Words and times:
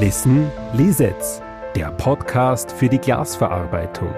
Listen 0.00 0.50
Lisetz, 0.72 1.40
der 1.76 1.92
Podcast 1.92 2.72
für 2.72 2.88
die 2.88 2.98
Glasverarbeitung. 2.98 4.12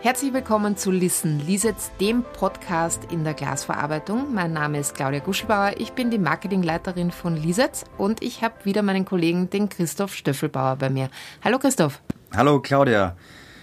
Herzlich 0.00 0.32
willkommen 0.32 0.76
zu 0.76 0.92
Listen 0.92 1.40
Lisetz, 1.40 1.90
dem 2.00 2.22
Podcast 2.22 3.10
in 3.10 3.24
der 3.24 3.34
Glasverarbeitung. 3.34 4.32
Mein 4.32 4.52
Name 4.52 4.78
ist 4.78 4.94
Claudia 4.94 5.18
Guschelbauer, 5.18 5.72
ich 5.78 5.90
bin 5.94 6.12
die 6.12 6.18
Marketingleiterin 6.18 7.10
von 7.10 7.36
Lisetz 7.36 7.84
und 7.98 8.22
ich 8.22 8.44
habe 8.44 8.64
wieder 8.64 8.82
meinen 8.82 9.04
Kollegen, 9.04 9.50
den 9.50 9.68
Christoph 9.68 10.14
Stöffelbauer 10.14 10.76
bei 10.76 10.90
mir. 10.90 11.08
Hallo 11.42 11.58
Christoph. 11.58 12.00
Hallo 12.32 12.60
Claudia. 12.60 13.16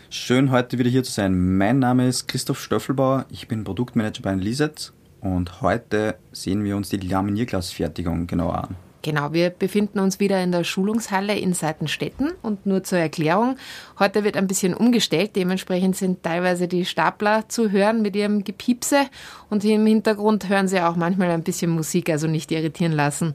Schön 0.10 0.52
heute 0.52 0.78
wieder 0.78 0.90
hier 0.90 1.06
zu 1.06 1.14
sein. 1.14 1.56
Mein 1.58 1.80
Name 1.80 2.06
ist 2.06 2.28
Christoph 2.28 2.60
Stöffelbauer, 2.60 3.28
ich 3.30 3.48
bin 3.48 3.64
Produktmanager 3.64 4.24
bei 4.24 4.34
Lisetz 4.34 4.92
und 5.22 5.62
heute 5.62 6.16
sehen 6.32 6.64
wir 6.64 6.76
uns 6.76 6.90
die 6.90 6.98
Laminierglasfertigung 6.98 8.28
genauer 8.28 8.56
an. 8.56 8.76
Genau, 9.04 9.34
wir 9.34 9.50
befinden 9.50 10.00
uns 10.00 10.20
wieder 10.20 10.44
in 10.44 10.52
der 10.52 10.64
Schulungshalle 10.64 11.36
in 11.36 11.54
Seitenstetten 11.54 12.34
und 12.44 12.68
nur 12.68 12.84
zur 12.84 13.00
Erklärung, 13.00 13.56
heute 13.98 14.24
wird 14.24 14.38
ein 14.38 14.46
bisschen 14.46 14.76
umgestellt, 14.76 15.32
dementsprechend 15.36 15.96
sind 15.96 16.22
teilweise 16.22 16.68
die 16.68 16.86
Stapler 16.86 17.50
zu 17.50 17.72
hören 17.72 18.04
mit 18.04 18.16
ihrem 18.16 18.44
Gepiepse 18.44 19.08
und 19.50 19.66
im 19.66 19.88
Hintergrund 19.88 20.50
hören 20.50 20.68
Sie 20.68 20.80
auch 20.80 20.96
manchmal 20.96 21.32
ein 21.32 21.42
bisschen 21.42 21.72
Musik, 21.72 22.10
also 22.12 22.28
nicht 22.28 22.52
irritieren 22.52 22.92
lassen. 22.92 23.34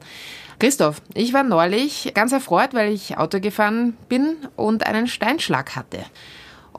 Christoph, 0.59 1.01
ich 1.13 1.33
war 1.33 1.43
neulich 1.43 2.13
ganz 2.13 2.31
erfreut, 2.31 2.73
weil 2.73 2.93
ich 2.93 3.17
Auto 3.17 3.41
gefahren 3.41 3.97
bin 4.07 4.37
und 4.55 4.87
einen 4.87 5.07
Steinschlag 5.07 5.75
hatte 5.75 5.99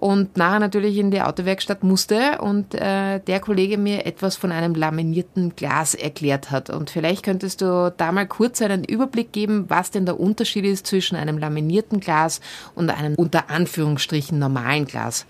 und 0.00 0.36
nachher 0.36 0.60
natürlich 0.60 0.96
in 0.96 1.10
die 1.10 1.20
Autowerkstatt 1.20 1.82
musste 1.82 2.38
und 2.40 2.74
äh, 2.74 3.20
der 3.20 3.40
Kollege 3.40 3.78
mir 3.78 4.06
etwas 4.06 4.36
von 4.36 4.52
einem 4.52 4.74
laminierten 4.74 5.56
Glas 5.56 5.94
erklärt 5.94 6.50
hat. 6.50 6.70
Und 6.70 6.90
vielleicht 6.90 7.24
könntest 7.24 7.60
du 7.60 7.92
da 7.96 8.12
mal 8.12 8.26
kurz 8.26 8.62
einen 8.62 8.84
Überblick 8.84 9.32
geben, 9.32 9.64
was 9.68 9.90
denn 9.90 10.06
der 10.06 10.20
Unterschied 10.20 10.64
ist 10.64 10.86
zwischen 10.86 11.16
einem 11.16 11.38
laminierten 11.38 12.00
Glas 12.00 12.40
und 12.74 12.90
einem 12.90 13.14
unter 13.16 13.50
Anführungsstrichen 13.50 14.38
normalen 14.38 14.86
Glas. 14.86 15.26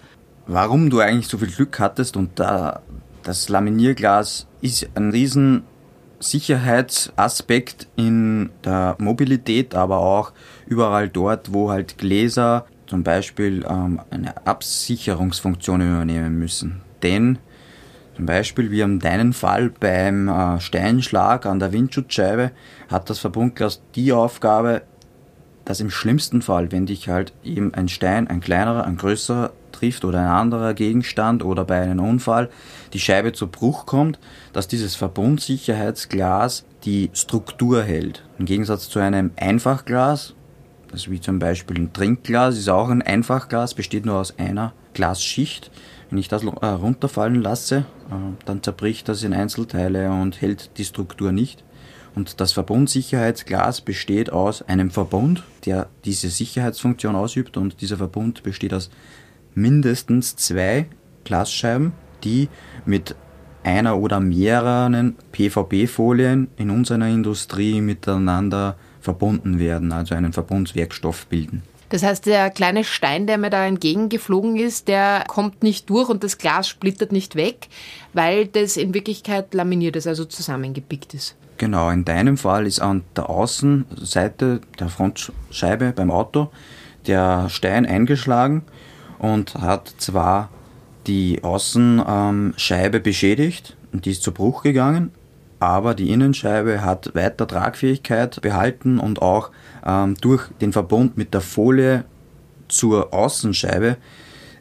Warum 0.47 0.91
du 0.91 1.00
eigentlich 1.00 1.28
so 1.28 1.38
viel 1.38 1.50
Glück 1.50 1.78
hattest 1.78 2.16
und 2.16 2.38
da 2.38 2.82
das 3.22 3.48
Laminierglas 3.48 4.47
ist 4.62 4.88
ein 4.94 5.10
riesen 5.10 5.64
Sicherheitsaspekt 6.20 7.86
in 7.97 8.50
der 8.64 8.97
Mobilität, 8.98 9.75
aber 9.75 9.98
auch 9.98 10.32
überall 10.66 11.08
dort, 11.08 11.53
wo 11.53 11.70
halt 11.70 11.98
Gläser 11.98 12.66
zum 12.89 13.03
Beispiel 13.03 13.64
ähm, 13.69 14.00
eine 14.11 14.47
Absicherungsfunktion 14.47 15.81
übernehmen 15.81 16.39
müssen. 16.39 16.81
Denn 17.03 17.39
zum 18.17 18.27
Beispiel 18.27 18.70
wie 18.72 18.81
in 18.81 18.98
deinem 18.98 19.33
Fall 19.33 19.70
beim 19.70 20.28
äh, 20.28 20.61
Steinschlag 20.61 21.47
an 21.47 21.61
der 21.61 21.72
Windschutzscheibe 21.72 22.50
hat 22.91 23.09
das 23.11 23.20
Verbundglas 23.20 23.81
die 23.94 24.12
Aufgabe, 24.12 24.83
dass 25.64 25.81
im 25.81 25.91
schlimmsten 25.91 26.42
Fall, 26.42 26.72
wenn 26.72 26.86
dich 26.86 27.09
halt 27.09 27.33
eben 27.44 27.75
ein 27.75 27.89
Stein, 27.89 28.27
ein 28.27 28.41
kleinerer, 28.41 28.84
ein 28.84 28.97
größerer 28.97 29.53
trifft 29.70 30.05
oder 30.05 30.20
ein 30.20 30.27
anderer 30.27 30.75
Gegenstand 30.75 31.44
oder 31.44 31.64
bei 31.64 31.81
einem 31.81 32.00
Unfall 32.00 32.48
die 32.92 33.00
Scheibe 33.00 33.33
zu 33.33 33.47
Bruch 33.47 33.86
kommt, 33.86 34.19
dass 34.53 34.66
dieses 34.66 34.97
Verbundsicherheitsglas 34.97 36.64
die 36.84 37.11
Struktur 37.12 37.83
hält. 37.83 38.25
Im 38.39 38.47
Gegensatz 38.47 38.89
zu 38.89 38.98
einem 38.98 39.31
Einfachglas, 39.36 40.34
also 40.92 41.11
wie 41.11 41.20
zum 41.20 41.39
Beispiel 41.39 41.78
ein 41.78 41.92
Trinkglas 41.92 42.56
ist 42.56 42.69
auch 42.69 42.89
ein 42.89 43.03
Einfachglas, 43.03 43.75
besteht 43.75 44.06
nur 44.06 44.17
aus 44.17 44.39
einer 44.39 44.72
Glasschicht. 44.94 45.70
Wenn 46.11 46.19
ich 46.19 46.28
das 46.28 46.42
äh, 46.44 46.67
runterfallen 46.67 47.42
lasse, 47.42 47.84
äh, 48.11 48.14
dann 48.47 48.62
zerbricht 48.62 49.09
das 49.09 49.22
in 49.22 49.34
Einzelteile 49.34 50.11
und 50.11 50.41
hält 50.41 50.70
die 50.78 50.84
Struktur 50.84 51.33
nicht. 51.33 51.64
Und 52.14 52.41
das 52.41 52.53
Verbundsicherheitsglas 52.53 53.81
besteht 53.83 54.33
aus 54.33 54.62
einem 54.62 54.91
Verbund, 54.91 55.44
der 55.66 55.89
diese 56.05 56.31
Sicherheitsfunktion 56.31 57.14
ausübt 57.14 57.56
und 57.56 57.81
dieser 57.81 57.97
Verbund 57.97 58.42
besteht 58.42 58.75
aus 58.75 58.91
mindestens 59.54 60.34
zwei 60.37 60.87
Glasscheiben, 61.25 61.93
die 62.25 62.48
mit 62.87 63.15
einer 63.62 63.98
oder 63.98 64.19
mehreren 64.19 65.16
PVB-Folien 65.32 66.48
in 66.56 66.71
unserer 66.71 67.06
Industrie 67.06 67.81
miteinander 67.81 68.77
verbunden 69.00 69.59
werden, 69.59 69.92
also 69.92 70.14
einen 70.14 70.32
Verbundswerkstoff 70.32 71.26
bilden. 71.26 71.62
Das 71.91 72.03
heißt, 72.03 72.26
der 72.26 72.50
kleine 72.50 72.84
Stein, 72.84 73.26
der 73.26 73.38
mir 73.38 73.48
da 73.48 73.64
entgegengeflogen 73.64 74.56
ist, 74.56 74.88
der 74.88 75.25
kommt 75.26 75.62
nicht 75.62 75.88
durch 75.88 76.10
und 76.10 76.22
das 76.22 76.36
Glas 76.36 76.69
splittert 76.69 77.12
nicht 77.12 77.34
weg, 77.34 77.69
weil 78.12 78.47
das 78.47 78.76
in 78.76 78.92
Wirklichkeit 78.92 79.54
laminiert 79.54 79.97
ist, 79.97 80.06
also 80.06 80.26
zusammengepickt 80.26 81.14
ist. 81.14 81.34
Genau, 81.56 81.91
in 81.91 82.04
deinem 82.04 82.36
Fall 82.36 82.66
ist 82.66 82.81
an 82.81 83.03
der 83.16 83.31
Außenseite 83.31 84.60
der 84.78 84.88
Frontscheibe 84.88 85.92
beim 85.97 86.10
Auto 86.10 86.50
der 87.06 87.48
Stein 87.48 87.86
eingeschlagen 87.86 88.62
und 89.19 89.54
hat 89.54 89.92
zwar 89.98 90.50
die 91.06 91.42
Außenscheibe 91.42 93.00
beschädigt 93.00 93.76
und 93.92 94.04
die 94.04 94.10
ist 94.10 94.22
zu 94.22 94.32
Bruch 94.32 94.62
gegangen, 94.62 95.10
aber 95.60 95.94
die 95.94 96.10
Innenscheibe 96.10 96.82
hat 96.82 97.14
weiter 97.14 97.46
Tragfähigkeit 97.46 98.41
behalten 98.41 98.98
und 98.98 99.22
auch 99.22 99.50
ähm, 99.84 100.14
durch 100.20 100.48
den 100.60 100.72
Verbund 100.72 101.16
mit 101.16 101.34
der 101.34 101.41
Folie 101.41 102.04
zur 102.69 103.12
Außenscheibe 103.12 103.97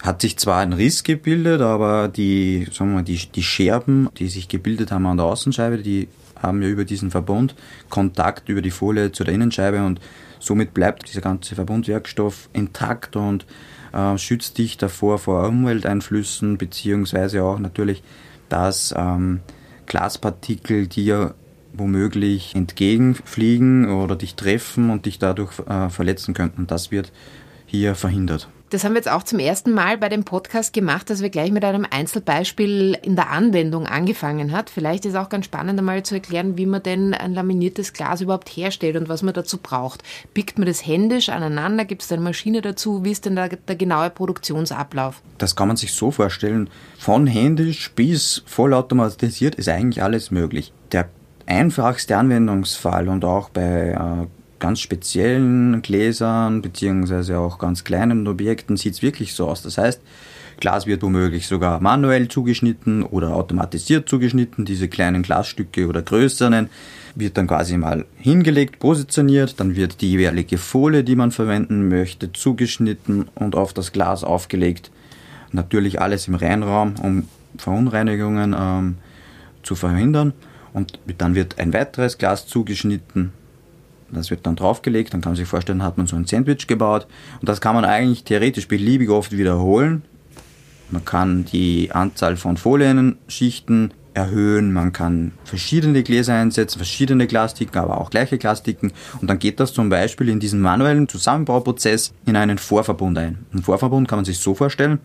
hat 0.01 0.21
sich 0.21 0.37
zwar 0.37 0.59
ein 0.59 0.73
Riss 0.73 1.03
gebildet, 1.03 1.61
aber 1.61 2.07
die, 2.07 2.67
sagen 2.71 2.91
wir 2.91 2.97
mal, 2.97 3.03
die, 3.03 3.17
die 3.17 3.43
Scherben, 3.43 4.09
die 4.17 4.27
sich 4.27 4.47
gebildet 4.47 4.91
haben 4.91 5.05
an 5.05 5.17
der 5.17 5.25
Außenscheibe, 5.25 5.79
die 5.79 6.07
haben 6.41 6.61
ja 6.61 6.67
über 6.67 6.85
diesen 6.85 7.11
Verbund 7.11 7.55
Kontakt 7.89 8.47
über 8.49 8.61
die 8.61 8.71
Folie 8.71 9.11
zu 9.11 9.23
der 9.23 9.33
Innenscheibe 9.33 9.83
und 9.83 9.99
somit 10.39 10.73
bleibt 10.73 11.09
dieser 11.09 11.21
ganze 11.21 11.55
Verbundwerkstoff 11.55 12.49
intakt 12.53 13.15
und 13.15 13.45
äh, 13.93 14.17
schützt 14.17 14.57
dich 14.57 14.77
davor 14.77 15.17
vor 15.17 15.47
Umwelteinflüssen, 15.47 16.57
beziehungsweise 16.57 17.43
auch 17.43 17.59
natürlich, 17.59 18.03
dass 18.49 18.93
ähm, 18.95 19.41
Glaspartikel 19.87 20.87
dir 20.87 21.33
womöglich 21.73 22.55
entgegenfliegen 22.55 23.89
oder 23.89 24.15
dich 24.15 24.35
treffen 24.35 24.89
und 24.89 25.05
dich 25.05 25.19
dadurch 25.19 25.59
äh, 25.67 25.89
verletzen 25.89 26.33
könnten. 26.33 26.67
Das 26.67 26.91
wird 26.91 27.11
hier 27.65 27.95
verhindert. 27.95 28.49
Das 28.69 28.83
haben 28.83 28.91
wir 28.91 28.97
jetzt 28.97 29.09
auch 29.09 29.23
zum 29.23 29.39
ersten 29.39 29.71
Mal 29.71 29.97
bei 29.97 30.09
dem 30.09 30.25
Podcast 30.25 30.73
gemacht, 30.73 31.09
dass 31.09 31.21
wir 31.21 31.29
gleich 31.29 31.51
mit 31.51 31.63
einem 31.63 31.87
Einzelbeispiel 31.89 32.97
in 33.01 33.15
der 33.15 33.29
Anwendung 33.29 33.85
angefangen 33.85 34.51
hat. 34.51 34.69
Vielleicht 34.69 35.05
ist 35.05 35.15
auch 35.15 35.29
ganz 35.29 35.45
spannend 35.45 35.79
einmal 35.79 36.03
zu 36.03 36.15
erklären, 36.15 36.57
wie 36.57 36.65
man 36.65 36.83
denn 36.83 37.13
ein 37.13 37.33
laminiertes 37.33 37.93
Glas 37.93 38.19
überhaupt 38.19 38.49
herstellt 38.49 38.97
und 38.97 39.07
was 39.07 39.23
man 39.23 39.33
dazu 39.33 39.57
braucht. 39.57 40.03
Pickt 40.33 40.57
man 40.57 40.67
das 40.67 40.85
händisch 40.85 41.29
aneinander? 41.29 41.85
Gibt 41.85 42.03
es 42.03 42.11
eine 42.11 42.21
Maschine 42.21 42.59
dazu? 42.59 43.05
Wie 43.05 43.11
ist 43.11 43.25
denn 43.25 43.37
da 43.37 43.47
der 43.47 43.75
genaue 43.77 44.09
Produktionsablauf? 44.09 45.21
Das 45.37 45.55
kann 45.55 45.69
man 45.69 45.77
sich 45.77 45.93
so 45.93 46.11
vorstellen. 46.11 46.69
Von 46.99 47.25
händisch 47.25 47.93
bis 47.95 48.43
vollautomatisiert 48.47 49.55
ist 49.55 49.69
eigentlich 49.69 50.03
alles 50.03 50.29
möglich. 50.29 50.73
Der 50.91 51.07
einfachste 51.45 52.17
Anwendungsfall 52.17 53.07
und 53.07 53.23
auch 53.23 53.47
bei 53.49 53.91
äh, 53.91 54.27
ganz 54.59 54.79
speziellen 54.79 55.81
Gläsern 55.81 56.61
beziehungsweise 56.61 57.39
auch 57.39 57.59
ganz 57.59 57.83
kleinen 57.83 58.27
Objekten 58.27 58.77
sieht 58.77 58.93
es 58.93 59.01
wirklich 59.01 59.33
so 59.33 59.47
aus. 59.47 59.61
Das 59.61 59.77
heißt, 59.77 60.01
Glas 60.59 60.87
wird 60.87 61.03
womöglich 61.03 61.47
sogar 61.47 61.79
manuell 61.81 62.27
zugeschnitten 62.27 63.03
oder 63.03 63.35
automatisiert 63.35 64.09
zugeschnitten. 64.09 64.65
Diese 64.65 64.87
kleinen 64.87 65.21
Glasstücke 65.21 65.87
oder 65.87 66.01
größeren 66.01 66.69
wird 67.15 67.37
dann 67.37 67.47
quasi 67.47 67.77
mal 67.77 68.05
hingelegt, 68.17 68.79
positioniert, 68.79 69.59
dann 69.59 69.75
wird 69.75 70.01
die 70.01 70.11
jeweilige 70.11 70.57
Folie, 70.57 71.03
die 71.03 71.15
man 71.15 71.31
verwenden 71.31 71.87
möchte, 71.89 72.31
zugeschnitten 72.31 73.27
und 73.35 73.55
auf 73.55 73.73
das 73.73 73.91
Glas 73.91 74.23
aufgelegt. 74.23 74.91
Natürlich 75.51 76.01
alles 76.01 76.27
im 76.27 76.35
Reinraum, 76.35 76.95
um 77.01 77.27
Verunreinigungen 77.57 78.55
ähm, 78.57 78.97
zu 79.63 79.75
verhindern. 79.75 80.33
Und 80.73 80.99
dann 81.17 81.35
wird 81.35 81.59
ein 81.59 81.73
weiteres 81.73 82.17
Glas 82.17 82.47
zugeschnitten, 82.47 83.31
das 84.11 84.29
wird 84.29 84.45
dann 84.45 84.55
draufgelegt, 84.55 85.13
dann 85.13 85.21
kann 85.21 85.31
man 85.31 85.37
sich 85.37 85.47
vorstellen, 85.47 85.83
hat 85.83 85.97
man 85.97 86.07
so 86.07 86.15
ein 86.15 86.25
Sandwich 86.25 86.67
gebaut 86.67 87.07
und 87.39 87.49
das 87.49 87.61
kann 87.61 87.75
man 87.75 87.85
eigentlich 87.85 88.23
theoretisch 88.23 88.67
beliebig 88.67 89.09
oft 89.09 89.31
wiederholen. 89.31 90.03
Man 90.89 91.03
kann 91.03 91.45
die 91.45 91.91
Anzahl 91.91 92.37
von 92.37 92.55
Folienschichten 92.55 93.93
erhöhen, 94.13 94.73
man 94.73 94.93
kann 94.93 95.33
verschiedene 95.43 96.01
Gläser 96.01 96.33
einsetzen, 96.33 96.79
verschiedene 96.79 97.27
Glastiken, 97.27 97.77
aber 97.77 98.01
auch 98.01 98.09
gleiche 98.09 98.37
Glastiken 98.37 98.93
und 99.21 99.29
dann 99.29 99.37
geht 99.37 99.59
das 99.59 99.73
zum 99.73 99.89
Beispiel 99.89 100.29
in 100.29 100.39
diesen 100.39 100.59
manuellen 100.59 101.07
Zusammenbauprozess 101.07 102.13
in 102.25 102.35
einen 102.35 102.57
Vorverbund 102.57 103.17
ein. 103.17 103.45
Ein 103.53 103.63
Vorverbund 103.63 104.07
kann 104.07 104.17
man 104.17 104.25
sich 104.25 104.39
so 104.39 104.55
vorstellen, 104.55 104.99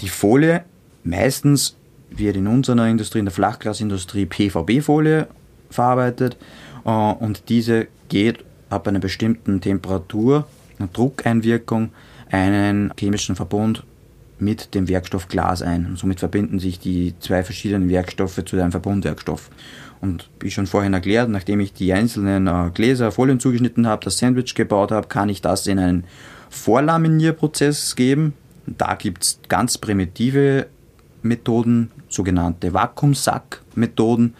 die 0.00 0.08
Folie 0.08 0.64
meistens 1.04 1.76
wird 2.10 2.36
in 2.36 2.46
unserer 2.46 2.88
Industrie, 2.88 3.20
in 3.20 3.26
der 3.26 3.32
Flachglasindustrie 3.32 4.26
PVB-Folie 4.26 5.28
verarbeitet 5.70 6.36
und 6.84 7.48
diese 7.48 7.88
geht 8.08 8.44
ab 8.70 8.88
einer 8.88 8.98
bestimmten 8.98 9.60
Temperatur 9.60 10.46
und 10.78 10.96
Druckeinwirkung 10.96 11.90
einen 12.30 12.92
chemischen 12.98 13.36
Verbund 13.36 13.84
mit 14.38 14.74
dem 14.74 14.88
Werkstoff 14.88 15.28
Glas 15.28 15.62
ein. 15.62 15.86
Und 15.86 15.98
somit 15.98 16.18
verbinden 16.18 16.58
sich 16.58 16.78
die 16.78 17.14
zwei 17.20 17.44
verschiedenen 17.44 17.88
Werkstoffe 17.88 18.44
zu 18.44 18.60
einem 18.60 18.72
Verbundwerkstoff. 18.72 19.50
Und 20.00 20.28
wie 20.40 20.50
schon 20.50 20.66
vorhin 20.66 20.94
erklärt, 20.94 21.30
nachdem 21.30 21.60
ich 21.60 21.72
die 21.72 21.92
einzelnen 21.92 22.48
äh, 22.48 22.70
Gläser, 22.74 23.12
Folien 23.12 23.38
zugeschnitten 23.38 23.86
habe, 23.86 24.04
das 24.04 24.18
Sandwich 24.18 24.54
gebaut 24.54 24.90
habe, 24.90 25.06
kann 25.06 25.28
ich 25.28 25.40
das 25.42 25.68
in 25.68 25.78
einen 25.78 26.04
Vorlaminierprozess 26.50 27.94
geben. 27.94 28.34
Da 28.66 28.96
gibt 28.96 29.22
es 29.22 29.38
ganz 29.48 29.78
primitive 29.78 30.66
Methoden, 31.22 31.92
sogenannte 32.08 32.74
Vakuumsackmethoden. 32.74 34.34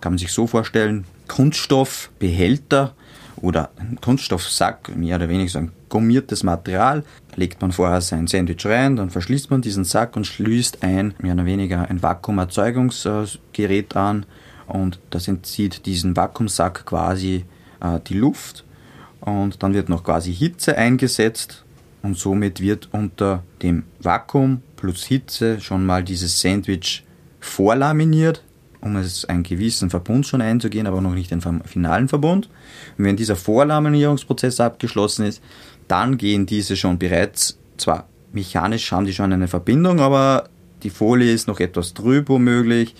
Kann 0.00 0.12
man 0.12 0.18
sich 0.18 0.32
so 0.32 0.48
vorstellen, 0.48 1.04
Kunststoffbehälter 1.28 2.94
oder 3.40 3.70
ein 3.76 3.98
Kunststoffsack, 4.00 4.96
mehr 4.96 5.16
oder 5.16 5.28
weniger 5.28 5.50
so 5.50 5.58
ein 5.58 5.72
gummiertes 5.88 6.42
Material, 6.42 7.04
legt 7.36 7.60
man 7.60 7.72
vorher 7.72 8.00
sein 8.00 8.26
Sandwich 8.26 8.64
rein, 8.66 8.96
dann 8.96 9.10
verschließt 9.10 9.50
man 9.50 9.62
diesen 9.62 9.84
Sack 9.84 10.16
und 10.16 10.26
schließt 10.26 10.82
ein, 10.82 11.14
mehr 11.18 11.34
oder 11.34 11.44
weniger 11.44 11.88
ein 11.88 12.02
Vakuumerzeugungsgerät 12.02 13.96
an 13.96 14.26
und 14.66 14.98
das 15.10 15.28
entzieht 15.28 15.86
diesen 15.86 16.16
Vakuumsack 16.16 16.86
quasi 16.86 17.44
äh, 17.80 18.00
die 18.06 18.14
Luft 18.14 18.64
und 19.20 19.62
dann 19.62 19.74
wird 19.74 19.88
noch 19.88 20.04
quasi 20.04 20.34
Hitze 20.34 20.76
eingesetzt 20.76 21.64
und 22.02 22.16
somit 22.16 22.60
wird 22.60 22.88
unter 22.92 23.42
dem 23.62 23.84
Vakuum 24.00 24.62
plus 24.76 25.04
Hitze 25.04 25.60
schon 25.60 25.84
mal 25.84 26.02
dieses 26.02 26.40
Sandwich 26.40 27.04
vorlaminiert 27.40 28.42
um 28.86 28.96
es 28.96 29.24
einen 29.24 29.42
gewissen 29.42 29.90
Verbund 29.90 30.26
schon 30.26 30.40
einzugehen, 30.40 30.86
aber 30.86 31.00
noch 31.00 31.14
nicht 31.14 31.30
den 31.30 31.42
finalen 31.64 32.08
Verbund. 32.08 32.48
Und 32.96 33.04
wenn 33.04 33.16
dieser 33.16 33.36
Vorlaminierungsprozess 33.36 34.60
abgeschlossen 34.60 35.26
ist, 35.26 35.42
dann 35.88 36.16
gehen 36.16 36.46
diese 36.46 36.76
schon 36.76 36.98
bereits, 36.98 37.58
zwar 37.76 38.06
mechanisch 38.32 38.90
haben 38.92 39.06
die 39.06 39.12
schon 39.12 39.32
eine 39.32 39.48
Verbindung, 39.48 40.00
aber 40.00 40.48
die 40.82 40.90
Folie 40.90 41.32
ist 41.32 41.48
noch 41.48 41.60
etwas 41.60 41.94
trüb 41.94 42.28
womöglich 42.28 42.94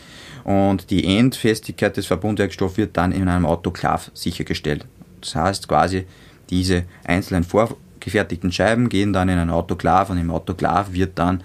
und 0.45 0.91
die 0.91 1.19
Endfestigkeit 1.19 1.97
des 1.97 2.07
Verbundwerkstoffs 2.07 2.77
wird 2.77 2.97
dann 2.97 3.13
in 3.13 3.29
einem 3.29 3.47
Autoklav 3.47 4.11
sichergestellt. 4.15 4.87
Das 5.21 5.35
heißt 5.35 5.69
quasi, 5.69 6.05
diese 6.51 6.85
einzelnen 7.05 7.45
vorgefertigten 7.45 8.53
Scheiben 8.53 8.89
gehen 8.89 9.13
dann 9.13 9.29
in 9.29 9.39
ein 9.39 9.51
Autoklav 9.51 10.11
und 10.11 10.19
im 10.19 10.31
Autoklav 10.31 10.93
wird 10.93 11.19
dann 11.19 11.43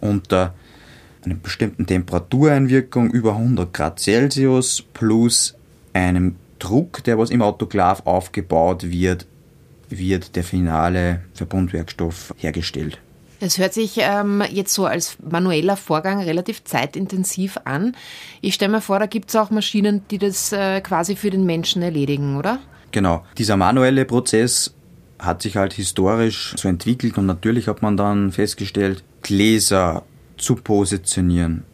unter 0.00 0.54
einer 1.24 1.34
bestimmten 1.34 1.86
Temperatureinwirkung 1.86 3.10
über 3.10 3.32
100 3.32 3.72
Grad 3.72 4.00
Celsius 4.00 4.82
plus 4.94 5.54
einem 5.92 6.36
Druck, 6.58 7.04
der 7.04 7.18
was 7.18 7.30
im 7.30 7.42
Autoklav 7.42 8.06
aufgebaut 8.06 8.90
wird, 8.90 9.26
wird 9.88 10.36
der 10.36 10.44
finale 10.44 11.22
Verbundwerkstoff 11.34 12.34
hergestellt. 12.36 13.00
Es 13.42 13.56
hört 13.56 13.72
sich 13.72 13.96
ähm, 13.98 14.42
jetzt 14.50 14.74
so 14.74 14.84
als 14.84 15.16
manueller 15.18 15.76
Vorgang 15.76 16.20
relativ 16.22 16.62
zeitintensiv 16.64 17.58
an. 17.64 17.96
Ich 18.42 18.54
stelle 18.54 18.72
mir 18.72 18.80
vor, 18.82 18.98
da 18.98 19.06
gibt 19.06 19.30
es 19.30 19.36
auch 19.36 19.50
Maschinen, 19.50 20.02
die 20.10 20.18
das 20.18 20.52
äh, 20.52 20.82
quasi 20.82 21.16
für 21.16 21.30
den 21.30 21.46
Menschen 21.46 21.80
erledigen, 21.80 22.36
oder? 22.36 22.58
Genau. 22.92 23.24
Dieser 23.38 23.56
manuelle 23.56 24.04
Prozess 24.04 24.74
hat 25.18 25.40
sich 25.40 25.56
halt 25.56 25.72
historisch 25.72 26.54
so 26.56 26.68
entwickelt 26.68 27.16
und 27.16 27.26
natürlich 27.26 27.66
hat 27.66 27.80
man 27.80 27.96
dann 27.96 28.30
festgestellt, 28.30 29.02
Gläser, 29.22 30.02
zu 30.40 30.56
positionieren. 30.56 31.64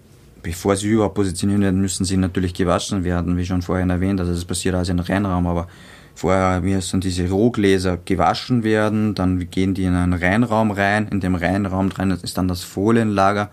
Bevor 0.43 0.77
sie 0.77 0.89
überhaupt 0.89 1.15
positioniert 1.15 1.61
werden, 1.61 1.81
müssen 1.81 2.05
sie 2.05 2.17
natürlich 2.17 2.55
gewaschen 2.55 3.05
werden, 3.05 3.37
wie 3.37 3.45
schon 3.45 3.63
vorhin 3.63 3.91
erwähnt. 3.91 4.21
Also 4.21 4.33
das 4.33 4.45
passiert 4.45 4.75
also 4.75 4.93
im 4.93 5.01
Reinraum, 5.01 5.47
aber 5.47 5.67
vorher 6.15 6.61
müssen 6.61 7.01
diese 7.01 7.29
Rohgläser 7.29 7.99
gewaschen 8.05 8.63
werden, 8.63 9.15
dann 9.15 9.51
gehen 9.51 9.75
die 9.75 9.85
in 9.85 9.95
einen 9.95 10.13
Reinraum 10.13 10.71
rein. 10.71 11.09
In 11.09 11.21
dem 11.21 11.35
Reinraum 11.35 11.91
drin 11.91 12.11
ist 12.11 12.39
dann 12.39 12.49
das 12.49 12.63
Folienlager. 12.63 13.51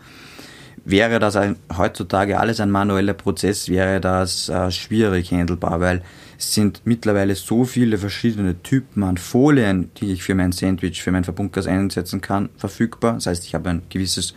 Wäre 0.85 1.19
das 1.19 1.35
ein, 1.35 1.55
heutzutage 1.77 2.39
alles 2.39 2.59
ein 2.59 2.69
manueller 2.69 3.13
Prozess, 3.13 3.69
wäre 3.69 4.01
das 4.01 4.49
äh, 4.49 4.69
schwierig 4.69 5.31
handelbar, 5.31 5.79
weil 5.79 6.01
es 6.37 6.53
sind 6.53 6.81
mittlerweile 6.83 7.35
so 7.35 7.63
viele 7.63 7.97
verschiedene 7.97 8.61
Typen 8.63 9.03
an 9.03 9.17
Folien, 9.17 9.91
die 9.97 10.11
ich 10.11 10.23
für 10.23 10.35
mein 10.35 10.51
Sandwich, 10.51 11.01
für 11.01 11.11
mein 11.11 11.23
Verbundgas 11.23 11.67
einsetzen 11.67 12.19
kann, 12.19 12.49
verfügbar. 12.57 13.13
Das 13.13 13.27
heißt, 13.27 13.45
ich 13.45 13.55
habe 13.55 13.69
ein 13.69 13.83
gewisses 13.89 14.33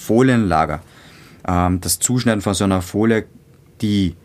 Folienlager. 0.00 0.82
Ähm, 1.46 1.80
das 1.80 1.98
Zuschneiden 1.98 2.40
von 2.40 2.54
so 2.54 2.64
einer 2.64 2.82
Folie, 2.82 3.26
die 3.80 4.16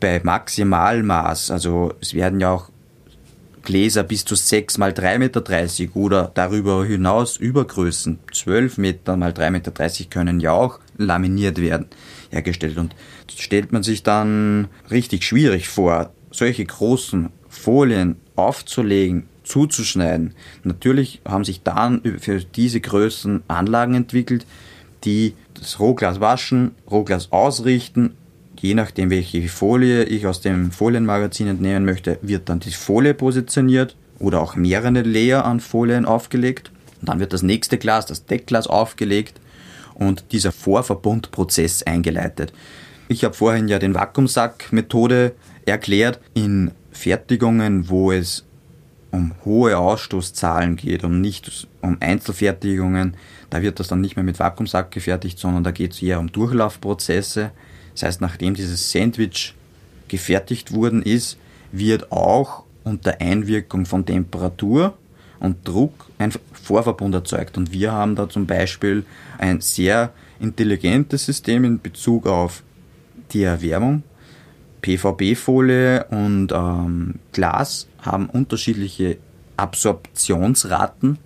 bei 0.00 0.20
Maximalmaß, 0.22 1.50
also 1.50 1.94
es 2.00 2.14
werden 2.14 2.40
ja 2.40 2.52
auch 2.52 2.70
Gläser 3.62 4.02
bis 4.02 4.24
zu 4.24 4.34
6 4.34 4.78
mal 4.78 4.92
3,30 4.92 5.18
Meter 5.18 5.96
oder 5.96 6.30
darüber 6.32 6.86
hinaus 6.86 7.36
Übergrößen, 7.36 8.18
12 8.32 8.78
Meter 8.78 9.16
mal 9.16 9.32
3,30 9.32 9.50
Meter 9.50 9.72
können 10.10 10.40
ja 10.40 10.52
auch 10.52 10.78
laminiert 10.96 11.60
werden, 11.60 11.86
hergestellt. 12.30 12.78
Und 12.78 12.94
stellt 13.36 13.72
man 13.72 13.82
sich 13.82 14.02
dann 14.02 14.68
richtig 14.90 15.24
schwierig 15.24 15.68
vor, 15.68 16.12
solche 16.30 16.64
großen 16.64 17.30
Folien 17.48 18.16
aufzulegen, 18.36 19.24
zuzuschneiden. 19.44 20.34
Natürlich 20.62 21.20
haben 21.26 21.44
sich 21.44 21.62
dann 21.62 22.02
für 22.20 22.40
diese 22.40 22.80
Größen 22.80 23.42
Anlagen 23.48 23.94
entwickelt, 23.94 24.46
die 25.04 25.34
das 25.54 25.80
Rohglas 25.80 26.20
waschen, 26.20 26.72
Rohglas 26.90 27.32
ausrichten. 27.32 28.14
Je 28.60 28.74
nachdem, 28.74 29.10
welche 29.10 29.48
Folie 29.48 30.04
ich 30.04 30.26
aus 30.26 30.40
dem 30.40 30.72
Folienmagazin 30.72 31.46
entnehmen 31.46 31.84
möchte, 31.84 32.18
wird 32.22 32.48
dann 32.48 32.60
die 32.60 32.72
Folie 32.72 33.14
positioniert 33.14 33.96
oder 34.18 34.40
auch 34.40 34.56
mehrere 34.56 35.02
Layer 35.02 35.44
an 35.44 35.60
Folien 35.60 36.04
aufgelegt. 36.04 36.72
Und 37.00 37.08
dann 37.08 37.20
wird 37.20 37.32
das 37.32 37.42
nächste 37.42 37.78
Glas, 37.78 38.06
das 38.06 38.26
Deckglas, 38.26 38.66
aufgelegt 38.66 39.40
und 39.94 40.32
dieser 40.32 40.52
Vorverbundprozess 40.52 41.84
eingeleitet. 41.84 42.52
Ich 43.08 43.24
habe 43.24 43.34
vorhin 43.34 43.68
ja 43.68 43.78
den 43.78 43.94
Vakuumsack-Methode 43.94 45.32
erklärt. 45.64 46.20
In 46.34 46.72
Fertigungen, 46.90 47.88
wo 47.88 48.12
es 48.12 48.44
um 49.10 49.32
hohe 49.44 49.78
Ausstoßzahlen 49.78 50.76
geht 50.76 51.04
und 51.04 51.20
nicht 51.20 51.68
um 51.80 51.96
Einzelfertigungen, 52.00 53.16
da 53.50 53.62
wird 53.62 53.80
das 53.80 53.88
dann 53.88 54.00
nicht 54.00 54.16
mehr 54.16 54.24
mit 54.24 54.38
Vakuumsack 54.38 54.90
gefertigt, 54.90 55.38
sondern 55.38 55.64
da 55.64 55.70
geht 55.70 55.92
es 55.92 56.02
eher 56.02 56.20
um 56.20 56.30
Durchlaufprozesse. 56.30 57.50
Das 57.94 58.02
heißt, 58.02 58.20
nachdem 58.20 58.54
dieses 58.54 58.90
Sandwich 58.90 59.54
gefertigt 60.08 60.72
worden 60.72 61.02
ist, 61.02 61.38
wird 61.72 62.12
auch 62.12 62.64
unter 62.84 63.20
Einwirkung 63.20 63.86
von 63.86 64.04
Temperatur 64.04 64.96
und 65.40 65.66
Druck 65.66 66.06
ein 66.18 66.32
Vorverbund 66.52 67.14
erzeugt. 67.14 67.56
Und 67.56 67.72
wir 67.72 67.92
haben 67.92 68.16
da 68.16 68.28
zum 68.28 68.46
Beispiel 68.46 69.04
ein 69.38 69.60
sehr 69.60 70.12
intelligentes 70.40 71.26
System 71.26 71.64
in 71.64 71.80
Bezug 71.80 72.26
auf 72.26 72.62
die 73.32 73.42
Erwärmung. 73.42 74.02
PVB-Folie 74.80 76.04
und 76.04 76.52
ähm, 76.52 77.16
Glas 77.32 77.88
haben 78.00 78.26
unterschiedliche 78.26 79.18
Absorptionsraten 79.56 81.18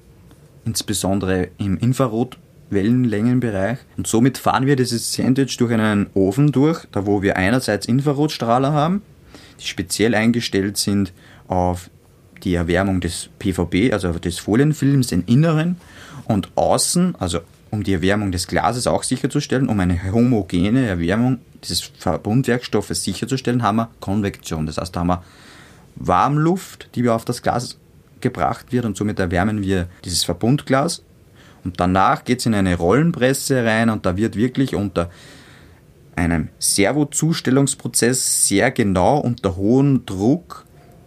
insbesondere 0.65 1.49
im 1.59 1.77
Infrarotwellenlängenbereich. 1.79 3.79
Und 3.97 4.07
somit 4.07 4.39
fahren 4.39 4.67
wir 4.67 4.77
dieses 4.77 5.13
Sandwich 5.13 5.57
durch 5.57 5.73
einen 5.73 6.09
Ofen 6.15 6.53
durch, 6.53 6.87
da 6.93 7.07
wo 7.07 7.23
wir 7.23 7.37
einerseits 7.37 7.87
Infrarotstrahler 7.87 8.73
haben, 8.73 9.03
die 9.61 9.67
speziell 9.67 10.15
eingestellt 10.15 10.77
sind 10.77 11.13
auf 11.49 11.91
die 12.43 12.55
Erwärmung 12.55 13.01
des 13.01 13.29
PVB, 13.39 13.93
also 13.93 14.13
des 14.13 14.39
Folienfilms 14.39 15.13
im 15.13 15.25
Inneren 15.27 15.77
und 16.27 16.51
außen, 16.57 17.15
also 17.19 17.41
um 17.71 17.83
die 17.83 17.95
Erwärmung 17.95 18.33
des 18.33 18.47
Glases 18.47 18.87
auch 18.87 19.03
sicherzustellen, 19.03 19.69
um 19.69 19.81
eine 19.81 20.13
homogene 20.13 20.87
Erwärmung 20.87 21.39
dieses 21.63 21.81
Verbundwerkstoffes 21.81 23.05
sicherzustellen, 23.05 23.63
haben 23.63 23.77
wir 23.77 23.91
Konvektion. 24.01 24.67
Das 24.67 24.79
heißt, 24.79 24.95
da 24.95 25.01
haben 25.01 25.09
wir 25.09 25.23
Warmluft, 25.97 26.89
die 26.95 27.05
wir 27.05 27.15
auf 27.15 27.25
das 27.25 27.43
Glas 27.43 27.79
gebracht 28.23 28.73
wird 28.73 28.85
und 28.85 28.97
somit 28.97 29.19
erwärmen 29.19 29.63
wir 29.63 29.89
dieses 30.05 30.25
Verbundglas. 30.25 31.03
Und 31.65 31.79
danach 31.79 32.25
geht 32.25 32.41
es 32.41 32.47
in 32.47 32.55
eine 32.55 32.77
Rollenpresse 32.77 33.65
rein 33.65 33.91
und 33.91 34.05
da 34.07 34.17
wird 34.17 34.37
wirklich 34.37 34.75
unter 34.75 35.11
einem 36.17 36.49
Servozustellungsprozess 36.59 38.47
sehr 38.47 38.71
genau 38.71 39.19
unter 39.19 39.57
hohem 39.57 40.05
Druck 40.05 40.65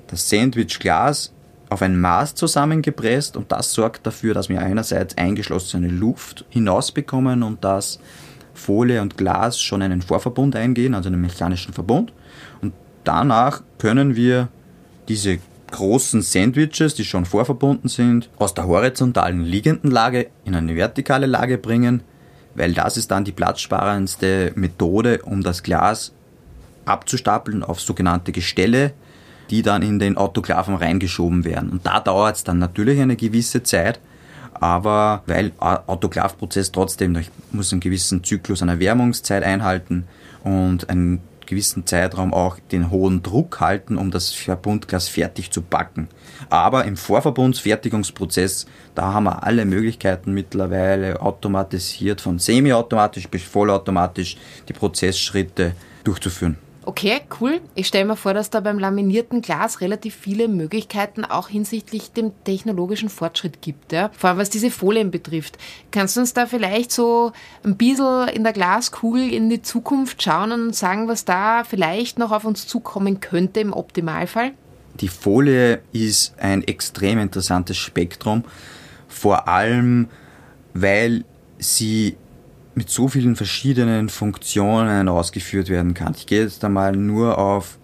das 0.07 0.29
Sandwichglas 0.29 1.33
auf 1.69 1.81
ein 1.81 1.99
Maß 1.99 2.35
zusammengepresst 2.35 3.37
und 3.37 3.51
das 3.51 3.73
sorgt 3.73 4.05
dafür, 4.05 4.33
dass 4.33 4.49
wir 4.49 4.59
einerseits 4.59 5.17
eingeschlossene 5.17 5.87
Luft 5.87 6.45
hinausbekommen 6.49 7.43
und 7.43 7.63
dass 7.63 7.99
Folie 8.53 9.01
und 9.01 9.17
Glas 9.17 9.59
schon 9.59 9.81
einen 9.81 10.01
Vorverbund 10.01 10.55
eingehen, 10.55 10.93
also 10.93 11.09
einen 11.09 11.21
mechanischen 11.21 11.73
Verbund. 11.73 12.13
Und 12.61 12.73
danach 13.03 13.61
können 13.77 14.15
wir 14.15 14.47
diese 15.07 15.39
großen 15.75 16.21
Sandwiches, 16.21 16.95
die 16.95 17.03
schon 17.03 17.25
vorverbunden 17.25 17.89
sind, 17.89 18.29
aus 18.37 18.53
der 18.53 18.67
horizontalen 18.67 19.41
liegenden 19.41 19.91
Lage 19.91 20.27
in 20.45 20.55
eine 20.55 20.75
vertikale 20.75 21.25
Lage 21.25 21.57
bringen, 21.57 22.01
weil 22.55 22.73
das 22.73 22.95
ist 22.95 23.11
dann 23.11 23.25
die 23.25 23.33
platzsparendste 23.33 24.53
Methode, 24.55 25.21
um 25.23 25.43
das 25.43 25.63
Glas 25.63 26.13
abzustapeln 26.85 27.63
auf 27.63 27.81
sogenannte 27.81 28.31
Gestelle, 28.31 28.93
die 29.49 29.61
dann 29.61 29.81
in 29.81 29.99
den 29.99 30.17
Autoklaven 30.17 30.75
reingeschoben 30.75 31.43
werden. 31.43 31.69
Und 31.69 31.85
da 31.85 31.99
dauert 31.99 32.37
es 32.37 32.43
dann 32.43 32.57
natürlich 32.57 32.99
eine 33.01 33.17
gewisse 33.17 33.61
Zeit, 33.63 33.99
aber 34.53 35.23
weil 35.25 35.51
Autoklavprozess 35.59 36.71
trotzdem, 36.71 37.15
ich 37.17 37.29
muss 37.51 37.73
einen 37.73 37.81
gewissen 37.81 38.23
Zyklus 38.23 38.61
an 38.61 38.69
Erwärmungszeit 38.69 39.43
einhalten 39.43 40.05
und 40.43 40.89
ein 40.89 41.19
gewissen 41.45 41.85
Zeitraum 41.85 42.33
auch 42.33 42.57
den 42.71 42.91
hohen 42.91 43.23
Druck 43.23 43.59
halten, 43.59 43.97
um 43.97 44.11
das 44.11 44.31
Verbundglas 44.31 45.07
fertig 45.07 45.51
zu 45.51 45.61
backen. 45.61 46.07
Aber 46.49 46.85
im 46.85 46.97
Vorverbundsfertigungsprozess, 46.97 48.65
da 48.93 49.13
haben 49.13 49.25
wir 49.25 49.43
alle 49.43 49.65
Möglichkeiten 49.65 50.33
mittlerweile 50.33 51.21
automatisiert, 51.21 52.21
von 52.21 52.39
semiautomatisch 52.39 53.27
bis 53.27 53.43
vollautomatisch 53.43 54.37
die 54.67 54.73
Prozessschritte 54.73 55.73
durchzuführen. 56.03 56.57
Okay, 56.87 57.21
cool. 57.41 57.61
Ich 57.73 57.87
stelle 57.87 58.05
mir 58.05 58.15
vor, 58.15 58.35
dass 58.35 58.51
da 58.51 58.59
beim 58.59 58.77
laminierten 58.77 59.41
Glas 59.41 59.81
relativ 59.81 60.13
viele 60.13 60.47
Möglichkeiten 60.47 61.25
auch 61.25 61.49
hinsichtlich 61.49 62.11
dem 62.11 62.31
technologischen 62.43 63.09
Fortschritt 63.09 63.61
gibt. 63.63 63.91
Ja? 63.91 64.11
Vor 64.15 64.29
allem 64.29 64.39
was 64.39 64.51
diese 64.51 64.69
Folien 64.69 65.09
betrifft. 65.09 65.57
Kannst 65.89 66.15
du 66.15 66.19
uns 66.19 66.33
da 66.33 66.45
vielleicht 66.45 66.91
so 66.91 67.31
ein 67.63 67.75
bisschen 67.75 68.27
in 68.27 68.43
der 68.43 68.53
Glaskugel 68.53 69.33
in 69.33 69.49
die 69.49 69.63
Zukunft 69.63 70.21
schauen 70.21 70.51
und 70.51 70.75
sagen, 70.75 71.07
was 71.07 71.25
da 71.25 71.63
vielleicht 71.63 72.19
noch 72.19 72.31
auf 72.31 72.45
uns 72.45 72.67
zukommen 72.67 73.19
könnte 73.19 73.61
im 73.61 73.73
Optimalfall? 73.73 74.51
Die 75.01 75.07
Folie 75.07 75.81
ist 75.91 76.35
ein 76.37 76.63
extrem 76.63 77.17
interessantes 77.17 77.77
Spektrum, 77.77 78.43
vor 79.07 79.47
allem 79.47 80.07
weil 80.75 81.25
sie 81.57 82.15
mit 82.75 82.89
so 82.89 83.07
vielen 83.07 83.35
verschiedenen 83.35 84.09
Funktionen 84.09 85.07
ausgeführt 85.07 85.69
werden 85.69 85.93
kann. 85.93 86.13
Ich 86.15 86.27
gehe 86.27 86.43
jetzt 86.43 86.63
einmal 86.63 86.95
nur 86.95 87.37
auf 87.37 87.77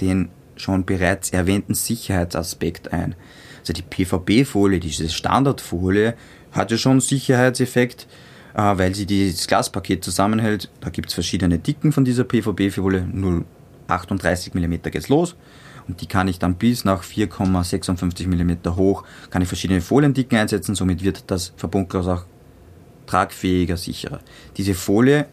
den 0.00 0.28
schon 0.56 0.84
bereits 0.84 1.30
erwähnten 1.30 1.74
Sicherheitsaspekt 1.74 2.92
ein. 2.92 3.14
Also 3.60 3.72
die 3.72 3.82
PVB-Folie, 3.82 4.80
diese 4.80 5.08
Standardfolie, 5.08 6.14
hat 6.52 6.70
ja 6.70 6.76
schon 6.76 7.00
Sicherheitseffekt, 7.00 8.06
äh, 8.54 8.58
weil 8.60 8.94
sie 8.94 9.06
das 9.06 9.46
Glaspaket 9.46 10.04
zusammenhält. 10.04 10.68
Da 10.80 10.90
gibt 10.90 11.08
es 11.08 11.14
verschiedene 11.14 11.58
Dicken 11.58 11.92
von 11.92 12.04
dieser 12.04 12.24
PVB-Folie. 12.24 13.06
0,38 13.12 14.54
mm 14.54 14.90
geht's 14.90 15.08
los. 15.08 15.36
Und 15.86 16.00
die 16.00 16.06
kann 16.06 16.28
ich 16.28 16.38
dann 16.38 16.54
bis 16.54 16.84
nach 16.84 17.02
4,56 17.04 18.26
mm 18.26 18.76
hoch, 18.76 19.04
kann 19.30 19.42
ich 19.42 19.48
verschiedene 19.48 19.80
Foliendicken 19.80 20.38
einsetzen. 20.38 20.74
Somit 20.74 21.04
wird 21.04 21.24
das 21.30 21.52
Verbundglas 21.56 22.06
auch 22.08 22.24
tragfähiger, 23.06 23.76
sicherer. 23.76 24.20
Diese 24.56 24.74
Folie, 24.74 25.26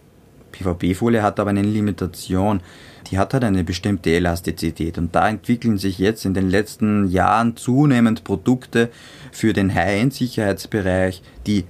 PVB-Folie, 0.51 1.23
hat 1.23 1.39
aber 1.39 1.51
eine 1.51 1.61
Limitation. 1.61 2.61
Die 3.09 3.17
hat 3.17 3.33
halt 3.33 3.43
eine 3.43 3.63
bestimmte 3.63 4.11
Elastizität 4.11 4.97
und 4.97 5.15
da 5.15 5.27
entwickeln 5.27 5.77
sich 5.77 5.97
jetzt 5.97 6.25
in 6.25 6.33
den 6.33 6.49
letzten 6.49 7.07
Jahren 7.07 7.57
zunehmend 7.57 8.23
Produkte 8.23 8.89
für 9.31 9.53
den 9.53 9.73
High-End-Sicherheitsbereich, 9.73 11.21
die 11.47 11.65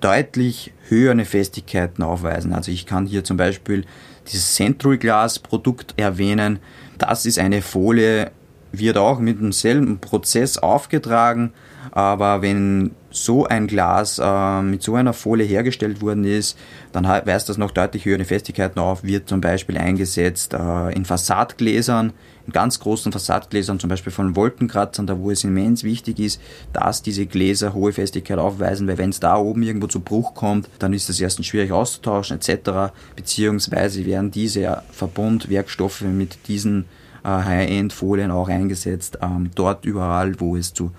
deutlich 0.00 0.72
höhere 0.88 1.24
Festigkeiten 1.24 2.02
aufweisen. 2.02 2.52
Also 2.52 2.72
ich 2.72 2.86
kann 2.86 3.06
hier 3.06 3.24
zum 3.24 3.36
Beispiel 3.36 3.84
dieses 4.26 4.54
Central 4.54 4.98
Glass 4.98 5.38
Produkt 5.38 5.94
erwähnen. 5.96 6.58
Das 6.98 7.24
ist 7.24 7.38
eine 7.38 7.62
Folie, 7.62 8.30
wird 8.72 8.96
auch 8.96 9.18
mit 9.18 9.40
demselben 9.40 9.98
Prozess 9.98 10.58
aufgetragen, 10.58 11.52
aber 11.90 12.42
wenn 12.42 12.92
so 13.10 13.46
ein 13.46 13.66
Glas 13.66 14.18
äh, 14.18 14.62
mit 14.62 14.82
so 14.82 14.94
einer 14.94 15.12
Folie 15.12 15.44
hergestellt 15.44 16.00
worden 16.00 16.24
ist, 16.24 16.56
dann 16.92 17.04
weist 17.04 17.48
das 17.48 17.58
noch 17.58 17.70
deutlich 17.70 18.04
höhere 18.04 18.24
Festigkeiten 18.24 18.78
auf, 18.78 19.04
wird 19.04 19.28
zum 19.28 19.40
Beispiel 19.40 19.76
eingesetzt 19.76 20.54
äh, 20.54 20.92
in 20.94 21.04
Fassadgläsern, 21.04 22.12
in 22.46 22.52
ganz 22.52 22.80
großen 22.80 23.12
Fassadgläsern, 23.12 23.78
zum 23.78 23.90
Beispiel 23.90 24.12
von 24.12 24.34
Wolkenkratzern, 24.34 25.06
da 25.06 25.18
wo 25.18 25.30
es 25.30 25.44
immens 25.44 25.84
wichtig 25.84 26.18
ist, 26.18 26.40
dass 26.72 27.02
diese 27.02 27.26
Gläser 27.26 27.74
hohe 27.74 27.92
Festigkeit 27.92 28.38
aufweisen, 28.38 28.88
weil 28.88 28.98
wenn 28.98 29.10
es 29.10 29.20
da 29.20 29.36
oben 29.36 29.62
irgendwo 29.62 29.86
zu 29.86 30.00
Bruch 30.00 30.34
kommt, 30.34 30.68
dann 30.78 30.92
ist 30.92 31.08
das 31.08 31.20
erstens 31.20 31.46
schwierig 31.46 31.72
auszutauschen 31.72 32.38
etc., 32.38 32.92
beziehungsweise 33.16 34.06
werden 34.06 34.30
diese 34.30 34.82
Verbundwerkstoffe 34.90 36.02
mit 36.02 36.48
diesen 36.48 36.86
äh, 37.24 37.28
High-End-Folien 37.28 38.30
auch 38.30 38.48
eingesetzt, 38.48 39.18
ähm, 39.20 39.50
dort 39.54 39.84
überall, 39.84 40.40
wo 40.40 40.56
es 40.56 40.72
zu 40.72 40.92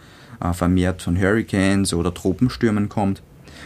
vermehrt 0.54 1.02
von 1.02 1.20
Hurricanes 1.20 1.94
oder 1.94 2.14
Tropenstürmen 2.14 2.90
kommt. 2.90 3.22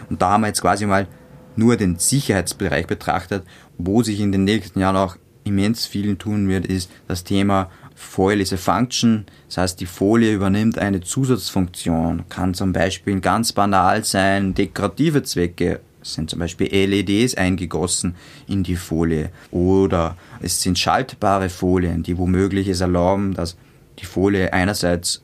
Und 0.09 0.21
da 0.21 0.31
haben 0.31 0.41
wir 0.41 0.47
jetzt 0.47 0.61
quasi 0.61 0.85
mal 0.85 1.07
nur 1.55 1.75
den 1.75 1.97
Sicherheitsbereich 1.97 2.87
betrachtet, 2.87 3.43
wo 3.77 4.03
sich 4.03 4.19
in 4.19 4.31
den 4.31 4.43
nächsten 4.43 4.79
Jahren 4.79 4.95
auch 4.95 5.17
immens 5.43 5.85
viel 5.85 6.15
tun 6.17 6.47
wird, 6.47 6.67
ist 6.67 6.91
das 7.07 7.23
Thema 7.23 7.69
Foil 7.95 8.41
is 8.41 8.53
a 8.53 8.57
Function. 8.57 9.25
Das 9.47 9.57
heißt, 9.57 9.79
die 9.79 9.87
Folie 9.87 10.33
übernimmt 10.33 10.77
eine 10.77 11.01
Zusatzfunktion, 11.01 12.25
kann 12.29 12.53
zum 12.53 12.73
Beispiel 12.73 13.19
ganz 13.21 13.53
banal 13.53 14.03
sein, 14.03 14.53
dekorative 14.53 15.23
Zwecke, 15.23 15.79
sind 16.03 16.29
zum 16.29 16.39
Beispiel 16.39 16.67
LEDs 16.67 17.35
eingegossen 17.35 18.15
in 18.47 18.63
die 18.63 18.75
Folie 18.75 19.29
oder 19.51 20.15
es 20.41 20.61
sind 20.61 20.79
schaltbare 20.79 21.49
Folien, 21.49 22.03
die 22.03 22.17
womöglich 22.17 22.67
es 22.67 22.81
erlauben, 22.81 23.33
dass 23.33 23.57
die 23.99 24.05
Folie 24.05 24.53
einerseits 24.53 25.23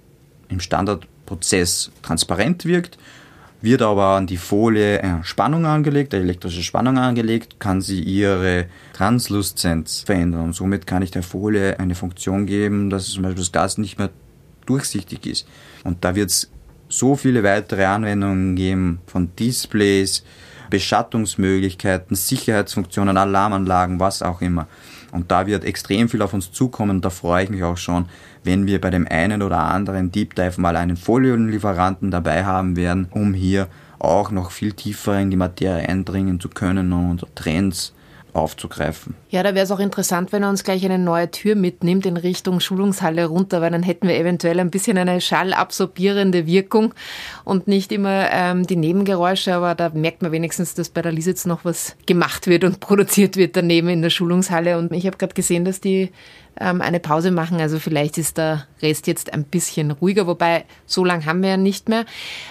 im 0.49 0.59
Standard 0.59 1.07
Prozess 1.25 1.91
transparent 2.01 2.65
wirkt, 2.65 2.97
wird 3.61 3.81
aber 3.81 4.17
an 4.17 4.27
die 4.27 4.37
Folie 4.37 5.01
eine 5.01 5.23
Spannung 5.23 5.65
angelegt, 5.65 6.13
eine 6.13 6.23
elektrische 6.23 6.63
Spannung 6.63 6.97
angelegt, 6.97 7.59
kann 7.59 7.81
sie 7.81 8.01
ihre 8.01 8.65
Transluszenz 8.91 10.01
verändern. 10.01 10.41
Und 10.45 10.53
somit 10.53 10.85
kann 10.85 11.01
ich 11.01 11.11
der 11.11 11.23
Folie 11.23 11.79
eine 11.79 11.95
Funktion 11.95 12.45
geben, 12.45 12.89
dass 12.89 13.07
zum 13.07 13.23
Beispiel 13.23 13.39
das 13.39 13.53
Gas 13.53 13.77
nicht 13.77 13.97
mehr 13.97 14.09
durchsichtig 14.65 15.25
ist. 15.25 15.47
Und 15.85 16.03
da 16.03 16.15
wird 16.15 16.29
es 16.29 16.51
so 16.89 17.15
viele 17.15 17.43
weitere 17.43 17.85
Anwendungen 17.85 18.55
geben 18.55 18.99
von 19.07 19.33
Displays, 19.37 20.23
Beschattungsmöglichkeiten, 20.73 22.15
Sicherheitsfunktionen, 22.15 23.15
Alarmanlagen, 23.15 23.99
was 23.99 24.23
auch 24.23 24.41
immer. 24.41 24.65
Und 25.11 25.29
da 25.29 25.45
wird 25.45 25.65
extrem 25.65 26.09
viel 26.09 26.23
auf 26.23 26.33
uns 26.33 26.51
zukommen. 26.51 26.99
Da 26.99 27.11
freue 27.11 27.43
ich 27.43 27.51
mich 27.51 27.63
auch 27.63 27.77
schon, 27.77 28.07
wenn 28.43 28.65
wir 28.65 28.81
bei 28.81 28.89
dem 28.89 29.07
einen 29.07 29.43
oder 29.43 29.59
anderen 29.59 30.11
Deep 30.11 30.33
Dive 30.33 30.59
mal 30.59 30.75
einen 30.75 30.97
Folienlieferanten 30.97 32.09
dabei 32.09 32.43
haben 32.43 32.75
werden, 32.75 33.07
um 33.11 33.35
hier 33.35 33.67
auch 33.99 34.31
noch 34.31 34.49
viel 34.49 34.73
tiefer 34.73 35.19
in 35.19 35.29
die 35.29 35.37
Materie 35.37 35.87
eindringen 35.87 36.39
zu 36.39 36.49
können 36.49 36.91
und 36.91 37.27
Trends 37.35 37.93
aufzugreifen. 38.33 39.15
Ja, 39.29 39.43
da 39.43 39.55
wäre 39.55 39.63
es 39.63 39.71
auch 39.71 39.79
interessant, 39.79 40.31
wenn 40.31 40.43
er 40.43 40.49
uns 40.49 40.63
gleich 40.63 40.83
eine 40.85 40.97
neue 40.97 41.29
Tür 41.29 41.55
mitnimmt 41.55 42.05
in 42.05 42.17
Richtung 42.17 42.59
Schulungshalle 42.59 43.25
runter, 43.25 43.61
weil 43.61 43.71
dann 43.71 43.83
hätten 43.83 44.07
wir 44.07 44.17
eventuell 44.17 44.59
ein 44.59 44.71
bisschen 44.71 44.97
eine 44.97 45.21
schallabsorbierende 45.21 46.45
Wirkung 46.45 46.93
und 47.43 47.67
nicht 47.67 47.91
immer 47.91 48.29
ähm, 48.31 48.65
die 48.65 48.75
Nebengeräusche, 48.75 49.53
aber 49.53 49.75
da 49.75 49.89
merkt 49.89 50.21
man 50.21 50.31
wenigstens, 50.31 50.73
dass 50.73 50.89
bei 50.89 51.01
der 51.01 51.11
Lisitz 51.11 51.45
noch 51.45 51.65
was 51.65 51.95
gemacht 52.05 52.47
wird 52.47 52.63
und 52.63 52.79
produziert 52.79 53.37
wird 53.37 53.55
daneben 53.55 53.89
in 53.89 54.01
der 54.01 54.09
Schulungshalle. 54.09 54.77
Und 54.77 54.91
ich 54.91 55.05
habe 55.05 55.17
gerade 55.17 55.33
gesehen, 55.33 55.65
dass 55.65 55.79
die 55.79 56.11
ähm, 56.59 56.81
eine 56.81 56.99
Pause 56.99 57.31
machen. 57.31 57.59
Also 57.59 57.79
vielleicht 57.79 58.17
ist 58.17 58.37
der 58.37 58.67
Rest 58.81 59.07
jetzt 59.07 59.33
ein 59.33 59.43
bisschen 59.43 59.91
ruhiger, 59.91 60.27
wobei 60.27 60.65
so 60.85 61.03
lange 61.03 61.25
haben 61.25 61.41
wir 61.41 61.49
ja 61.49 61.57
nicht 61.57 61.89
mehr. 61.89 62.05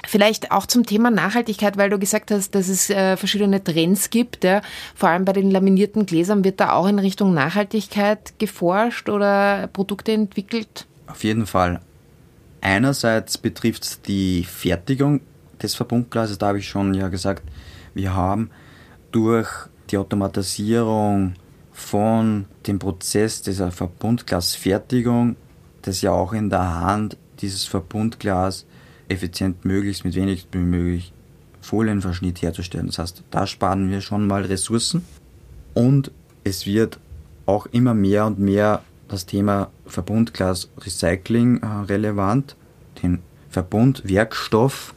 Vielleicht 0.07 0.51
auch 0.51 0.67
zum 0.67 0.85
Thema 0.87 1.11
Nachhaltigkeit, 1.11 1.77
weil 1.77 1.91
du 1.91 1.99
gesagt 1.99 2.31
hast, 2.31 2.55
dass 2.55 2.69
es 2.69 2.91
äh, 2.91 3.17
verschiedene 3.17 3.63
Trends 3.63 4.11
gibt. 4.11 4.45
Ja. 4.45 4.63
Vor 4.95 5.09
allem 5.09 5.25
bei 5.25 5.33
den 5.33 5.51
laminierten 5.73 6.05
Gläsern 6.05 6.45
wird 6.45 6.61
da 6.61 6.73
auch 6.73 6.87
in 6.87 6.99
Richtung 6.99 7.33
Nachhaltigkeit 7.33 8.39
geforscht 8.39 9.09
oder 9.09 9.69
Produkte 9.69 10.13
entwickelt? 10.13 10.87
Auf 11.07 11.25
jeden 11.25 11.47
Fall. 11.47 11.81
Einerseits 12.61 13.39
betrifft 13.39 13.85
es 13.85 14.03
die 14.03 14.45
Fertigung 14.45 15.21
des 15.63 15.75
Verbundglases, 15.75 16.39
da 16.39 16.49
habe 16.49 16.59
ich 16.59 16.69
schon 16.69 16.95
ja 16.95 17.09
gesagt, 17.09 17.43
wir 17.95 18.15
haben 18.15 18.51
durch 19.13 19.49
die 19.91 19.97
Automatisierung 19.97 21.35
von 21.73 22.45
dem 22.67 22.79
Prozess 22.79 23.43
dieser 23.43 23.73
Verbundglasfertigung, 23.73 25.37
das 25.81 26.03
ja 26.03 26.13
auch 26.13 26.35
in 26.35 26.51
der 26.51 26.81
Hand 26.81 27.17
dieses 27.41 27.65
Verbundglas 27.65 28.67
effizient 29.09 29.65
möglichst 29.65 30.05
mit 30.05 30.15
wenig 30.15 30.47
wie 30.53 30.59
möglich 30.59 31.13
Folienverschnitt 31.63 32.43
herzustellen. 32.43 32.87
Das 32.87 32.99
heißt, 32.99 33.25
da 33.31 33.47
sparen 33.47 33.91
wir 33.91 34.01
schon 34.01 34.27
mal 34.27 34.43
Ressourcen 34.43 35.05
und 35.75 36.11
es 36.45 36.67
wird 36.67 36.99
auch 37.47 37.67
immer 37.67 37.95
mehr 37.95 38.27
und 38.27 38.39
mehr 38.39 38.83
das 39.09 39.27
Thema 39.27 39.71
Verbundglas 39.87 40.69
Recycling 40.85 41.63
äh, 41.63 41.67
relevant, 41.67 42.57
den 43.03 43.19
Verbundwerkstoff 43.51 44.95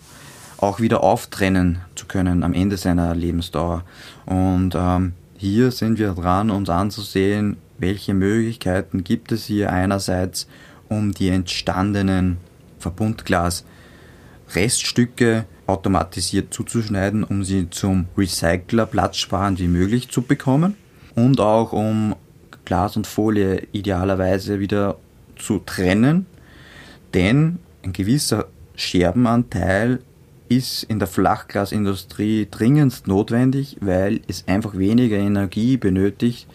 auch 0.57 0.79
wieder 0.79 1.03
auftrennen 1.03 1.79
zu 1.95 2.05
können 2.05 2.43
am 2.43 2.53
Ende 2.53 2.77
seiner 2.77 3.13
Lebensdauer. 3.13 3.83
Und 4.25 4.73
ähm, 4.75 5.11
hier 5.37 5.71
sind 5.71 5.99
wir 5.99 6.13
dran, 6.13 6.49
uns 6.49 6.69
anzusehen, 6.69 7.57
welche 7.77 8.13
Möglichkeiten 8.13 9.03
gibt 9.03 9.33
es 9.33 9.43
hier 9.45 9.73
einerseits, 9.73 10.47
um 10.87 11.11
die 11.11 11.27
entstandenen 11.29 12.37
Verbundglas-Reststücke 12.79 15.45
automatisiert 15.67 16.53
zuzuschneiden, 16.53 17.23
um 17.23 17.43
sie 17.43 17.69
zum 17.69 18.05
Recycler 18.17 18.85
platzsparend 18.85 19.59
wie 19.59 19.67
möglich 19.67 20.09
zu 20.09 20.21
bekommen 20.21 20.75
und 21.15 21.39
auch 21.39 21.73
um 21.73 22.15
Glas 22.65 22.97
und 22.97 23.07
Folie 23.07 23.67
idealerweise 23.71 24.59
wieder 24.59 24.97
zu 25.37 25.59
trennen, 25.59 26.25
denn 27.13 27.59
ein 27.83 27.93
gewisser 27.93 28.47
Scherbenanteil 28.75 29.99
ist 30.49 30.83
in 30.83 30.99
der 30.99 31.07
Flachglasindustrie 31.07 32.47
dringend 32.49 33.07
notwendig, 33.07 33.77
weil 33.81 34.21
es 34.27 34.47
einfach 34.47 34.77
weniger 34.77 35.17
Energie 35.17 35.77
benötigt, 35.77 36.47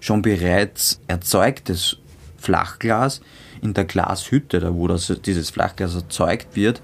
schon 0.00 0.22
bereits 0.22 1.00
erzeugtes 1.06 1.98
Flachglas 2.36 3.20
in 3.62 3.74
der 3.74 3.84
Glashütte, 3.84 4.60
da 4.60 4.74
wo 4.74 4.86
das, 4.88 5.12
dieses 5.24 5.50
Flachglas 5.50 5.94
erzeugt 5.94 6.54
wird, 6.54 6.80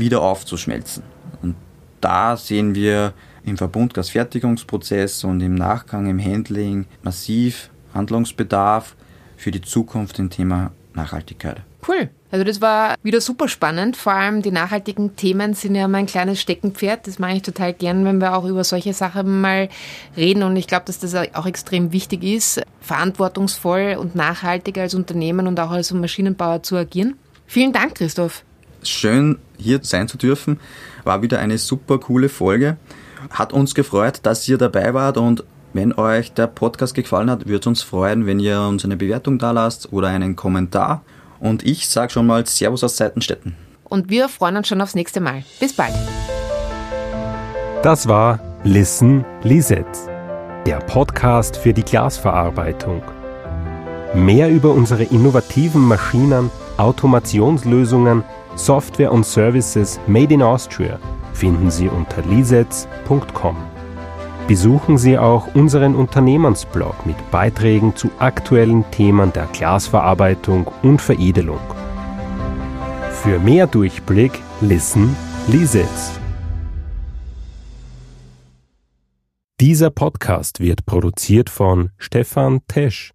wieder 0.00 0.22
aufzuschmelzen. 0.22 1.02
Und 1.42 1.56
da 2.00 2.36
sehen 2.36 2.74
wir 2.74 3.12
im 3.44 3.56
Verbundgasfertigungsprozess 3.56 5.24
und 5.24 5.40
im 5.40 5.54
Nachgang 5.54 6.08
im 6.08 6.22
Handling 6.22 6.86
massiv 7.02 7.70
Handlungsbedarf 7.94 8.96
für 9.36 9.50
die 9.50 9.62
Zukunft 9.62 10.18
im 10.18 10.30
Thema 10.30 10.72
Nachhaltigkeit. 10.94 11.62
Cool. 11.86 12.10
Also 12.30 12.44
das 12.44 12.60
war 12.60 12.94
wieder 13.02 13.20
super 13.20 13.48
spannend. 13.48 13.96
Vor 13.96 14.12
allem 14.12 14.42
die 14.42 14.50
nachhaltigen 14.52 15.16
Themen 15.16 15.54
sind 15.54 15.74
ja 15.74 15.88
mein 15.88 16.06
kleines 16.06 16.40
Steckenpferd. 16.40 17.06
Das 17.06 17.18
mache 17.18 17.36
ich 17.36 17.42
total 17.42 17.72
gern, 17.72 18.04
wenn 18.04 18.20
wir 18.20 18.36
auch 18.36 18.44
über 18.44 18.64
solche 18.64 18.92
Sachen 18.92 19.40
mal 19.40 19.68
reden. 20.16 20.42
Und 20.42 20.56
ich 20.56 20.66
glaube, 20.66 20.84
dass 20.86 20.98
das 20.98 21.14
auch 21.14 21.46
extrem 21.46 21.92
wichtig 21.92 22.22
ist, 22.22 22.62
verantwortungsvoll 22.80 23.96
und 23.98 24.14
nachhaltig 24.14 24.78
als 24.78 24.94
Unternehmen 24.94 25.46
und 25.46 25.58
auch 25.58 25.70
als 25.70 25.92
Maschinenbauer 25.92 26.62
zu 26.62 26.76
agieren. 26.76 27.16
Vielen 27.46 27.72
Dank, 27.72 27.96
Christoph. 27.96 28.44
Schön 28.82 29.38
hier 29.58 29.80
sein 29.82 30.08
zu 30.08 30.16
dürfen. 30.18 30.58
War 31.04 31.22
wieder 31.22 31.38
eine 31.38 31.58
super 31.58 31.98
coole 31.98 32.28
Folge. 32.28 32.76
Hat 33.30 33.52
uns 33.52 33.74
gefreut, 33.74 34.20
dass 34.22 34.48
ihr 34.48 34.58
dabei 34.58 34.94
wart 34.94 35.16
und 35.16 35.44
wenn 35.72 35.92
euch 35.92 36.32
der 36.32 36.48
Podcast 36.48 36.94
gefallen 36.94 37.30
hat, 37.30 37.46
würde 37.46 37.60
es 37.60 37.66
uns 37.66 37.82
freuen, 37.82 38.26
wenn 38.26 38.40
ihr 38.40 38.60
uns 38.60 38.84
eine 38.84 38.96
Bewertung 38.96 39.38
da 39.38 39.52
lasst 39.52 39.92
oder 39.92 40.08
einen 40.08 40.34
Kommentar. 40.34 41.02
Und 41.38 41.64
ich 41.64 41.88
sage 41.88 42.10
schon 42.10 42.26
mal 42.26 42.44
Servus 42.44 42.82
aus 42.82 42.96
Seitenstetten. 42.96 43.54
Und 43.84 44.10
wir 44.10 44.28
freuen 44.28 44.56
uns 44.56 44.68
schon 44.68 44.80
aufs 44.80 44.94
nächste 44.94 45.20
Mal. 45.20 45.44
Bis 45.60 45.72
bald. 45.72 45.94
Das 47.82 48.08
war 48.08 48.40
Listen 48.62 49.24
Lisetz, 49.42 50.06
der 50.66 50.80
Podcast 50.80 51.56
für 51.56 51.72
die 51.72 51.84
Glasverarbeitung. 51.84 53.02
Mehr 54.14 54.50
über 54.50 54.70
unsere 54.70 55.04
innovativen 55.04 55.82
Maschinen, 55.82 56.50
Automationslösungen, 56.76 58.24
Software 58.56 59.12
und 59.12 59.24
Services 59.24 60.00
made 60.06 60.34
in 60.34 60.42
Austria 60.42 60.98
finden 61.32 61.70
Sie 61.70 61.88
unter 61.88 62.22
lisetz.com. 62.22 63.56
Besuchen 64.46 64.98
Sie 64.98 65.16
auch 65.16 65.54
unseren 65.54 65.94
Unternehmensblog 65.94 67.06
mit 67.06 67.16
Beiträgen 67.30 67.96
zu 67.96 68.10
aktuellen 68.18 68.84
Themen 68.90 69.32
der 69.32 69.46
Glasverarbeitung 69.46 70.66
und 70.82 71.00
Veredelung. 71.00 71.60
Für 73.22 73.38
mehr 73.38 73.66
Durchblick 73.66 74.32
listen 74.60 75.16
Lisetz. 75.46 76.18
Dieser 79.60 79.90
Podcast 79.90 80.60
wird 80.60 80.84
produziert 80.84 81.48
von 81.50 81.90
Stefan 81.98 82.60
Tesch 82.66 83.12